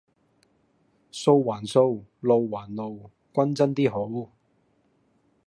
[1.11, 4.09] 數還數；路還路，均真 D 好